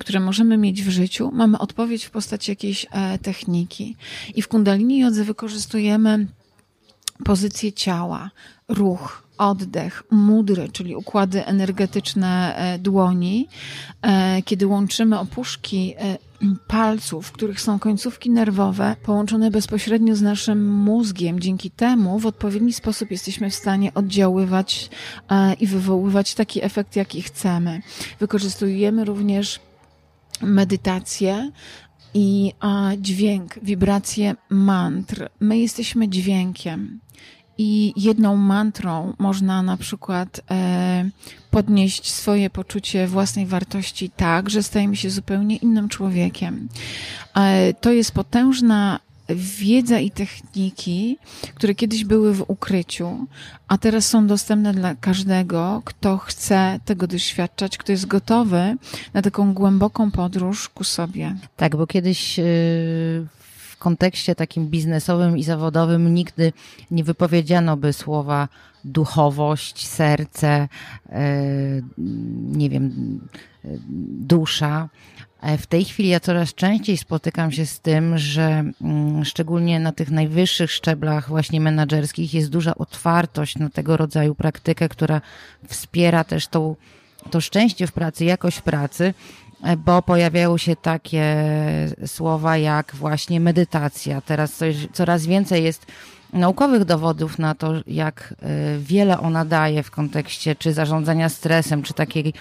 [0.00, 3.96] które możemy mieć w życiu, mamy odpowiedź w postaci jakiejś e, techniki.
[4.34, 6.26] I w Kundalini Jodze wykorzystujemy
[7.24, 8.30] pozycję ciała,
[8.68, 13.48] ruch, oddech, mudry, czyli układy energetyczne e, dłoni,
[14.02, 16.18] e, kiedy łączymy opuszki e,
[16.66, 21.40] palców, w których są końcówki nerwowe, połączone bezpośrednio z naszym mózgiem.
[21.40, 24.90] Dzięki temu w odpowiedni sposób jesteśmy w stanie oddziaływać
[25.60, 27.82] i wywoływać taki efekt, jaki chcemy.
[28.20, 29.60] Wykorzystujemy również
[30.42, 31.50] medytację
[32.14, 32.52] i
[32.98, 35.28] dźwięk, wibracje mantr.
[35.40, 37.00] My jesteśmy dźwiękiem.
[37.62, 41.10] I jedną mantrą można na przykład e,
[41.50, 46.68] podnieść swoje poczucie własnej wartości tak, że stajemy się zupełnie innym człowiekiem.
[47.36, 49.00] E, to jest potężna
[49.34, 51.18] wiedza i techniki,
[51.54, 53.26] które kiedyś były w ukryciu,
[53.68, 58.76] a teraz są dostępne dla każdego, kto chce tego doświadczać, kto jest gotowy
[59.14, 61.36] na taką głęboką podróż ku sobie.
[61.56, 63.39] Tak, bo kiedyś w
[63.80, 66.52] kontekście takim biznesowym i zawodowym nigdy
[66.90, 68.48] nie wypowiedziano by słowa
[68.84, 70.68] duchowość, serce,
[71.08, 71.16] yy,
[72.58, 72.92] nie wiem,
[73.64, 73.78] yy,
[74.20, 74.88] dusza.
[75.40, 79.92] E, W tej chwili ja coraz częściej spotykam się z tym, że mm, szczególnie na
[79.92, 85.20] tych najwyższych szczeblach właśnie menedżerskich jest duża otwartość na tego rodzaju praktykę, która
[85.68, 86.76] wspiera też tą,
[87.30, 89.14] to szczęście w pracy, jakość pracy, e,
[89.78, 91.36] bo pojawiają się takie
[92.06, 94.20] słowa jak właśnie medytacja.
[94.20, 95.86] Teraz coś, coraz więcej jest
[96.32, 101.94] naukowych dowodów na to, jak e, wiele ona daje w kontekście czy zarządzania stresem, czy
[101.94, 102.34] takiej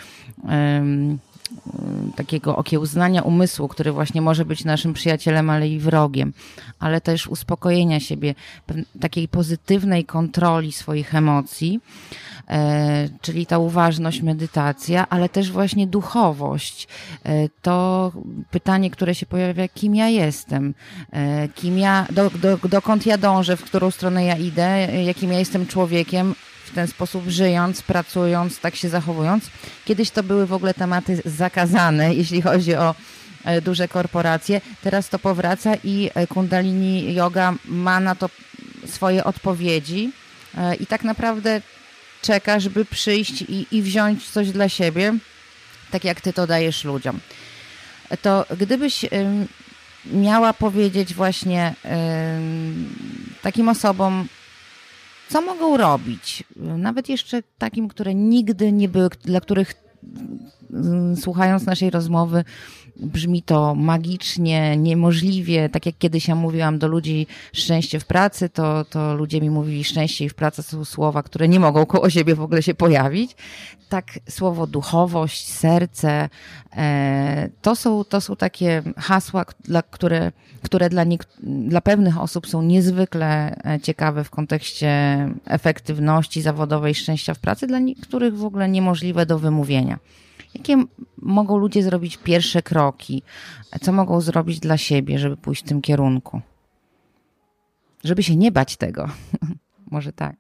[2.16, 6.34] takiego okiełznania umysłu, który właśnie może być naszym przyjacielem, ale i wrogiem,
[6.80, 8.36] ale też uspokojenia siebie,
[9.00, 11.80] takiej pozytywnej kontroli swoich emocji,
[12.48, 16.88] e, czyli ta uważność, medytacja, ale też właśnie duchowość.
[17.24, 18.12] E, to
[18.52, 20.74] pytanie, które się pojawia, kim ja jestem,
[21.12, 25.40] e, kim ja, do, do, dokąd ja dążę, w którą stronę ja idę, jakim ja
[25.40, 26.36] jestem człowiekiem,
[26.70, 29.44] w ten sposób żyjąc, pracując, tak się zachowując.
[29.86, 32.96] Kiedyś to były w ogóle tematy zakazane, jeśli chodzi o
[33.46, 34.62] e, duże korporacje.
[34.82, 38.30] Teraz to powraca i e, Kundalini Yoga ma na to
[38.88, 40.12] swoje odpowiedzi
[40.58, 41.62] e, i tak naprawdę
[42.22, 45.14] czeka, żeby przyjść i, i wziąć coś dla siebie,
[45.92, 47.20] tak jak ty to dajesz ludziom.
[48.22, 49.06] To gdybyś
[50.06, 51.74] miała powiedzieć właśnie
[53.42, 54.28] takim osobom,
[55.30, 59.74] co mogą robić, nawet jeszcze takim, które nigdy nie były, dla których
[61.16, 62.44] słuchając naszej rozmowy
[63.00, 68.86] brzmi to magicznie, niemożliwie, tak jak kiedyś ja mówiłam do ludzi szczęście w pracy, to,
[68.86, 72.36] to ludzie mi mówili szczęście i w pracy są słowa, które nie mogą koło siebie
[72.36, 73.36] w ogóle się pojawić.
[73.90, 76.30] Tak słowo duchowość, serce,
[76.76, 82.48] e, to, są, to są takie hasła, dla, które, które dla, niek- dla pewnych osób
[82.48, 84.90] są niezwykle e, ciekawe w kontekście
[85.46, 90.00] efektywności zawodowej, szczęścia w pracy, dla niektórych w ogóle niemożliwe do wymówienia.
[90.56, 90.84] Jakie
[91.18, 93.24] mogą ludzie zrobić pierwsze kroki?
[93.82, 96.42] Co mogą zrobić dla siebie, żeby pójść w tym kierunku?
[98.04, 99.10] Żeby się nie bać tego.
[99.92, 100.36] Może tak.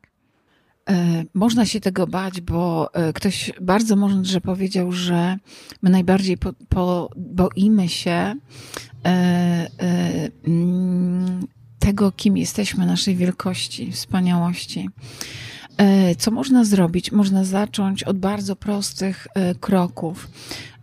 [0.90, 5.38] E, Można się tego bać, bo e, ktoś bardzo mądrze powiedział, że
[5.82, 8.36] my najbardziej po, po, boimy się
[9.06, 9.70] e,
[11.80, 14.90] tego, kim jesteśmy, naszej wielkości, wspaniałości.
[15.80, 17.12] E, Co można zrobić?
[17.12, 20.30] Można zacząć od bardzo prostych e, kroków.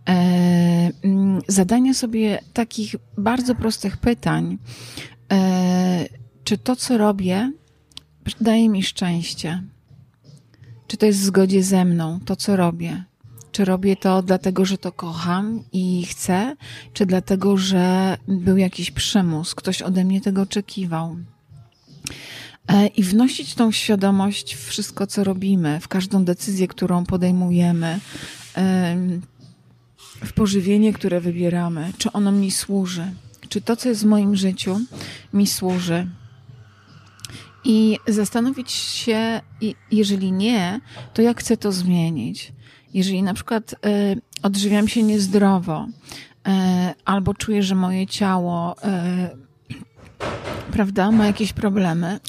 [0.09, 0.91] E,
[1.47, 4.57] Zadania sobie takich bardzo prostych pytań.
[6.43, 7.51] Czy to, co robię,
[8.41, 9.63] daje mi szczęście?
[10.87, 13.03] Czy to jest w zgodzie ze mną, to co robię?
[13.51, 16.55] Czy robię to dlatego, że to kocham i chcę,
[16.93, 21.17] czy dlatego, że był jakiś przymus, ktoś ode mnie tego oczekiwał?
[22.67, 27.99] E, I wnosić tą świadomość w wszystko, co robimy, w każdą decyzję, którą podejmujemy,
[30.25, 33.11] w pożywienie, które wybieramy, czy ono mi służy,
[33.49, 34.79] czy to, co jest w moim życiu,
[35.33, 36.07] mi służy.
[37.63, 39.41] I zastanowić się,
[39.91, 40.79] jeżeli nie,
[41.13, 42.53] to jak chcę to zmienić.
[42.93, 43.77] Jeżeli na przykład y,
[44.43, 46.51] odżywiam się niezdrowo, y,
[47.05, 48.75] albo czuję, że moje ciało,
[50.71, 52.19] prawda, ma jakieś problemy.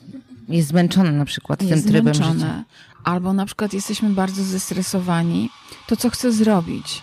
[0.49, 2.65] Jest zmęczone na przykład jest tym trybem zmęczone, życia.
[3.05, 5.51] Albo na przykład jesteśmy bardzo zestresowani,
[5.87, 7.03] to co chcę zrobić?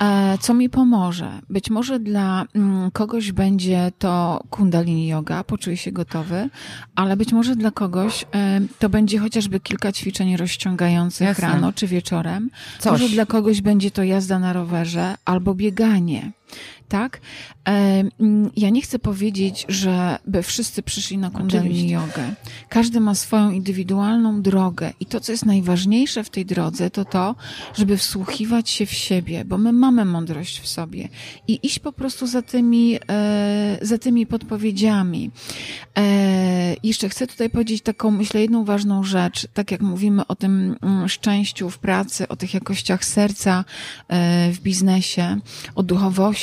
[0.00, 1.40] E, co mi pomoże?
[1.50, 6.50] Być może dla mm, kogoś będzie to kundalini yoga, poczuje się gotowy,
[6.94, 11.48] ale być może dla kogoś e, to będzie chociażby kilka ćwiczeń rozciągających Jasne.
[11.48, 12.50] rano czy wieczorem.
[12.78, 12.92] Coś.
[12.92, 16.32] Może dla kogoś będzie to jazda na rowerze albo bieganie
[16.88, 17.20] tak?
[17.68, 22.34] E, mm, ja nie chcę powiedzieć, że by wszyscy przyszli na kundalini jogę.
[22.68, 27.34] Każdy ma swoją indywidualną drogę i to, co jest najważniejsze w tej drodze, to to,
[27.74, 31.08] żeby wsłuchiwać się w siebie, bo my mamy mądrość w sobie
[31.48, 35.30] i iść po prostu za tymi, e, za tymi podpowiedziami.
[35.98, 40.76] E, jeszcze chcę tutaj powiedzieć taką, myślę, jedną ważną rzecz, tak jak mówimy o tym
[40.82, 43.64] mm, szczęściu w pracy, o tych jakościach serca
[44.52, 45.40] w biznesie,
[45.74, 46.35] o duchowości.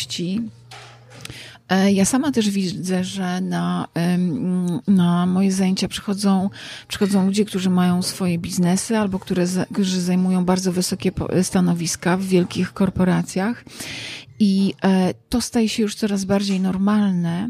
[1.69, 3.87] E, Ja sama też widzę, że na,
[4.87, 6.49] na moje zajęcia przychodzą,
[6.87, 11.11] przychodzą ludzie, którzy mają swoje biznesy albo które, którzy zajmują bardzo wysokie
[11.43, 13.63] stanowiska w wielkich korporacjach.
[14.39, 17.49] I e, to staje się już coraz bardziej normalne,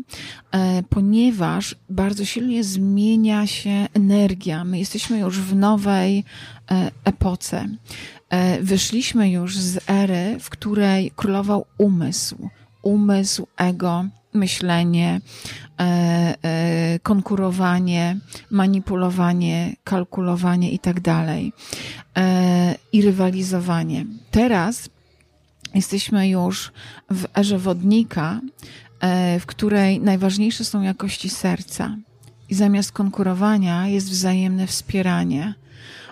[0.52, 4.64] e, ponieważ bardzo silnie zmienia się energia.
[4.64, 6.24] My jesteśmy już w nowej
[7.06, 7.68] epoce.
[8.34, 12.50] E, Wyszliśmy już z ery, w której królował umysł.
[12.82, 15.22] Umysł, ego, myślenie,
[15.80, 15.84] e,
[16.44, 18.18] e, konkurowanie,
[18.50, 21.00] manipulowanie, kalkulowanie i tak
[22.92, 24.06] I rywalizowanie.
[24.32, 24.90] Teraz
[25.76, 26.72] jesteśmy już
[27.12, 28.42] w erze wodnika,
[29.40, 31.98] w której najważniejsze są jakości serca.
[32.50, 35.54] I zamiast konkurowania jest wzajemne wspieranie,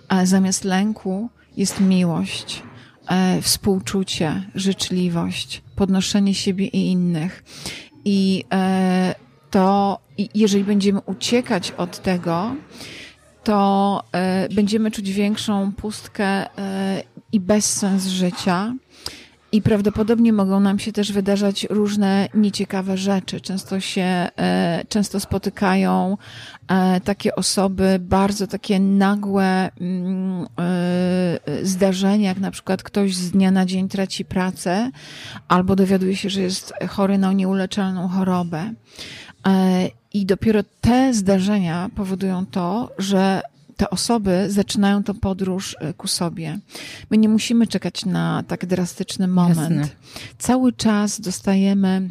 [0.07, 2.63] a zamiast lęku jest miłość,
[3.07, 7.43] e, współczucie, życzliwość, podnoszenie siebie i innych.
[8.05, 9.15] I e,
[9.51, 9.99] to,
[10.35, 12.55] jeżeli będziemy uciekać od tego,
[13.43, 16.45] to e, będziemy czuć większą pustkę
[17.31, 18.73] i bezsens życia.
[19.53, 23.41] I prawdopodobnie mogą nam się też wydarzać różne nieciekawe rzeczy.
[23.41, 24.01] Często się,
[24.37, 26.17] e, często spotykają
[26.67, 33.51] e, takie osoby, bardzo takie nagłe mm, e, zdarzenia, jak na przykład ktoś z dnia
[33.51, 34.91] na dzień traci pracę,
[35.47, 38.73] albo dowiaduje się, że jest chory na nieuleczalną chorobę.
[40.13, 43.41] I dopiero te zdarzenia powodują to, że
[43.81, 46.59] te osoby zaczynają tą podróż e, ku sobie.
[47.09, 49.59] My nie musimy czekać na tak drastyczny moment.
[49.59, 49.89] Jasne.
[50.37, 52.09] Cały czas dostajemy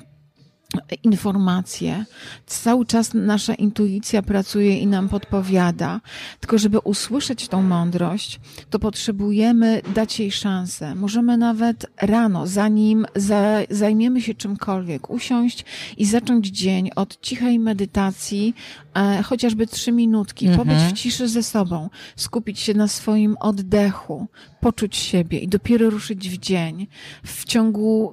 [1.02, 2.04] informacje.
[2.46, 6.00] Cały czas nasza intuicja pracuje i nam podpowiada.
[6.40, 10.94] Tylko żeby usłyszeć tą mądrość, to potrzebujemy dać jej szansę.
[10.94, 15.64] Możemy nawet rano, zanim za, zajmiemy się czymkolwiek, usiąść
[15.96, 18.54] i zacząć dzień od cichej medytacji,
[18.94, 20.68] e, chociażby trzy minutki, Mhm.
[20.68, 24.26] pobyć w ciszy ze sobą, skupić się na swoim oddechu,
[24.60, 26.86] poczuć siebie i dopiero ruszyć w dzień.
[27.24, 28.12] W ciągu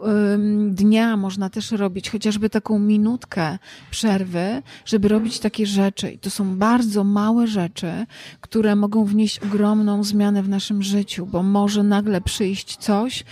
[0.70, 3.58] dnia można też robić chociażby taką minutkę
[3.92, 6.12] przerwy, żeby robić takie rzeczy.
[6.12, 8.06] I to są bardzo małe rzeczy,
[8.42, 13.24] które mogą wnieść ogromną zmianę w naszym życiu, bo może nagle przyjść coś,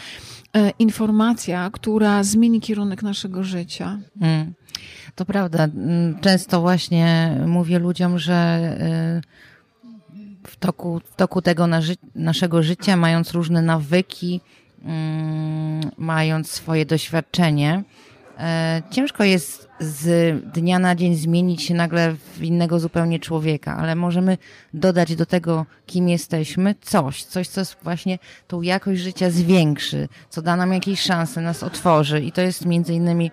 [0.53, 3.99] e, informacja, która zmieni kierunek naszego życia.
[4.21, 4.53] Mm.
[5.15, 5.63] To prawda.
[5.63, 8.69] Mm, Często właśnie mówię ludziom, że
[9.21, 9.45] y,
[10.47, 14.41] w toku, w toku tego na ży- naszego życia, mając różne nawyki,
[14.83, 17.83] mm, mając swoje doświadczenie,
[18.39, 23.95] e, ciężko jest z dnia na dzień zmienić się nagle w innego zupełnie człowieka, ale
[23.95, 24.37] możemy
[24.73, 30.55] dodać do tego, kim jesteśmy, coś, coś, co właśnie tą jakość życia zwiększy, co da
[30.55, 32.21] nam jakieś szanse, nas otworzy.
[32.21, 33.31] I to jest między innymi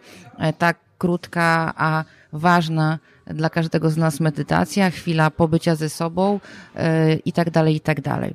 [0.58, 6.40] tak krótka, a ważna dla każdego z nas medytacja, chwila pobycia ze sobą
[6.76, 8.34] e, i tak dalej, i tak dalej.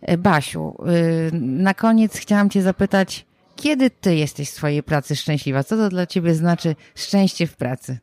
[0.00, 5.64] E, Basiu, e, na koniec chciałam Cię zapytać, kiedy Ty jesteś w swojej pracy szczęśliwa?
[5.64, 7.98] Co to dla Ciebie znaczy szczęście w pracy?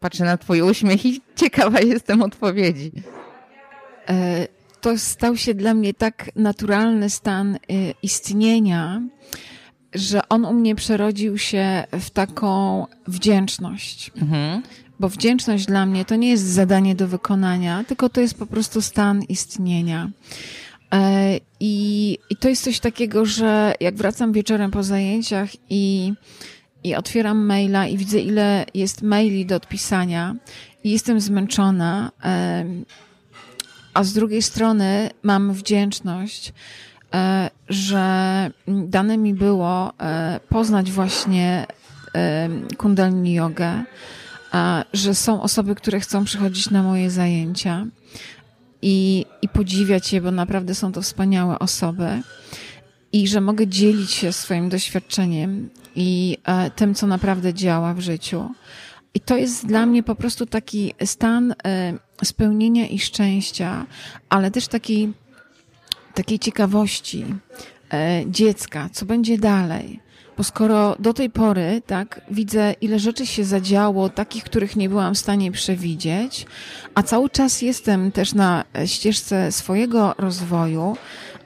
[0.00, 2.92] Patrzę na twój uśmiech i ciekawa jestem odpowiedzi.
[4.80, 7.58] To stał się dla mnie tak naturalny stan
[8.02, 9.02] istnienia,
[9.94, 14.10] że on u mnie przerodził się w taką wdzięczność.
[14.16, 14.62] Mhm.
[15.00, 18.82] Bo wdzięczność dla mnie to nie jest zadanie do wykonania, tylko to jest po prostu
[18.82, 20.10] stan istnienia.
[20.92, 26.12] E, I, I to jest coś takiego, że jak wracam wieczorem po zajęciach i,
[26.84, 30.36] i otwieram maila i widzę, ile jest maili do odpisania,
[30.84, 32.10] i jestem zmęczona,
[33.94, 36.52] a z drugiej strony mam wdzięczność, e,
[37.68, 41.66] że dane mi było e, poznać właśnie
[42.76, 43.84] kundalini jogę,
[44.92, 47.86] że są osoby, które chcą przychodzić na moje zajęcia
[48.82, 52.22] i, i podziwiać je, bo naprawdę są to wspaniałe osoby
[53.12, 58.50] i że mogę dzielić się swoim doświadczeniem i e, tym, co naprawdę działa w życiu.
[59.14, 61.92] I to jest dla mnie po prostu taki stan e,
[62.24, 63.86] spełnienia i szczęścia,
[64.28, 65.12] ale też takiej,
[66.14, 67.24] takiej ciekawości
[67.92, 70.00] e, dziecka, co będzie dalej.
[70.36, 75.14] Bo skoro do tej pory, tak, widzę, ile rzeczy się zadziało, takich, których nie byłam
[75.14, 76.46] w stanie przewidzieć,
[76.94, 80.96] a cały czas jestem też na ścieżce swojego rozwoju,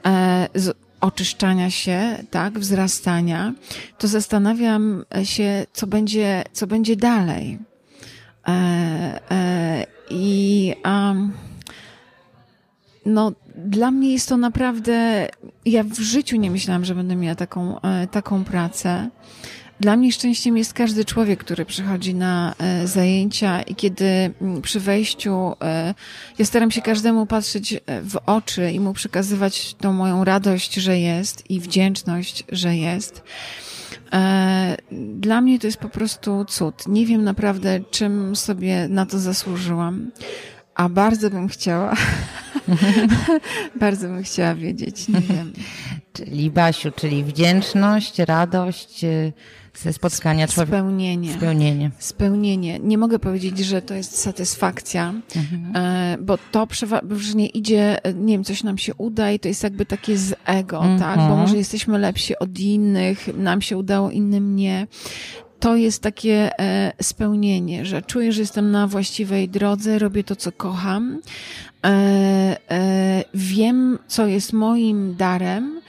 [0.05, 3.53] e, z oczyszczania się, tak, wzrastania,
[3.97, 7.59] to zastanawiam się, co będzie, co będzie dalej.
[8.47, 8.51] E,
[9.31, 11.31] e, I um,
[13.07, 15.27] no, dla mnie jest to naprawdę.
[15.65, 19.09] Ja w życiu nie myślałam, że będę miała taką, e, taką pracę.
[19.79, 25.53] Dla mnie szczęściem jest każdy człowiek, który przychodzi na e, zajęcia i kiedy przy wejściu
[25.61, 25.93] e,
[26.39, 31.51] ja staram się każdemu patrzeć w oczy i mu przekazywać tą moją radość, że jest
[31.51, 33.23] i wdzięczność, że jest.
[34.91, 36.87] Dla mnie to jest po prostu cud.
[36.87, 40.11] Nie wiem naprawdę, czym sobie na to zasłużyłam.
[40.75, 41.93] A bardzo bym chciała,
[43.79, 45.53] bardzo bym chciała wiedzieć, nie wiem.
[46.13, 49.33] Czyli Basiu, czyli wdzięczność, radość y,
[49.75, 50.77] ze spotkania człowieka.
[50.77, 51.33] Spełnienie.
[51.33, 51.91] Spełnienie.
[51.99, 52.79] Spełnienie.
[52.79, 55.75] Nie mogę powiedzieć, że to jest satysfakcja, mhm.
[55.75, 59.85] E, bo to przeważnie idzie, nie wiem, coś nam się uda i to jest jakby
[59.85, 60.99] takie z ego, mhm.
[60.99, 61.29] tak?
[61.29, 64.87] Bo może jesteśmy lepsi od innych, nam się udało, innym nie
[65.59, 70.51] to jest takie e, spełnienie, że czuję, że jestem na właściwej drodze, robię to, co
[70.51, 71.21] kocham,
[71.85, 71.89] e,
[72.71, 75.81] e, wiem, co jest moim darem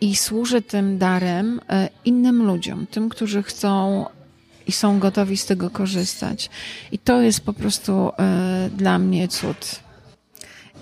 [0.00, 1.60] i służę tym darem
[2.04, 4.04] innym ludziom, tym, którzy chcą
[4.66, 6.50] i są gotowi z tego korzystać.
[6.92, 8.10] I to jest po prostu
[8.76, 9.80] dla mnie cud.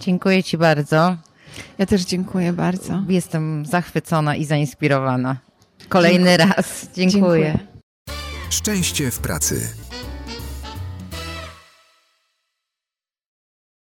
[0.01, 1.17] Dziękuję Ci bardzo.
[1.79, 3.03] Ja też dziękuję bardzo.
[3.09, 5.37] Jestem zachwycona i zainspirowana.
[5.89, 6.89] Kolejny raz.
[6.95, 7.11] Dziękuję.
[7.13, 7.72] dziękuję.
[8.53, 9.82] Szczęście w pracy.